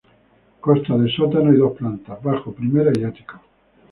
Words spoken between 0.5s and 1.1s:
Consta